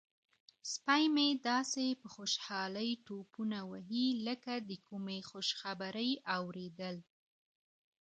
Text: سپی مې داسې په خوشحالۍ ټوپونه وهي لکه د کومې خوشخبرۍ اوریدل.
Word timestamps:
سپی 0.73 1.03
مې 1.13 1.27
داسې 1.49 1.85
په 2.01 2.07
خوشحالۍ 2.15 2.89
ټوپونه 3.05 3.59
وهي 3.71 4.07
لکه 4.27 4.53
د 4.69 4.71
کومې 4.87 5.19
خوشخبرۍ 5.29 6.11
اوریدل. 6.37 6.95